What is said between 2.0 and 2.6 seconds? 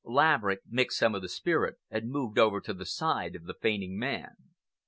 moved over